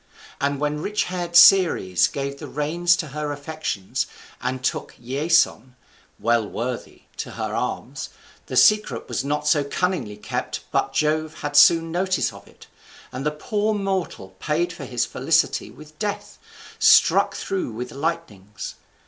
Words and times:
And 0.39 0.59
when 0.59 0.81
rich 0.81 1.03
haired 1.03 1.35
Ceres 1.35 2.07
gave 2.07 2.39
the 2.39 2.47
reins 2.47 2.95
to 2.95 3.09
her 3.09 3.31
affections, 3.31 4.07
and 4.41 4.63
took 4.63 4.95
Iasion 4.99 5.75
(well 6.19 6.43
worthy) 6.47 7.03
to 7.17 7.29
her 7.29 7.53
arms, 7.53 8.09
the 8.47 8.57
secret 8.57 9.07
was 9.07 9.23
not 9.23 9.47
so 9.47 9.63
cunningly 9.63 10.17
kept 10.17 10.63
but 10.71 10.93
Jove 10.95 11.41
had 11.41 11.55
soon 11.55 11.91
notice 11.91 12.33
of 12.33 12.47
it, 12.47 12.65
and 13.11 13.23
the 13.23 13.29
poor 13.29 13.75
mortal 13.75 14.29
paid 14.39 14.73
for 14.73 14.85
his 14.85 15.05
felicity 15.05 15.69
with 15.69 15.99
death, 15.99 16.39
struck 16.79 17.35
through 17.35 17.71
with 17.73 17.91
lightnings. 17.91 18.73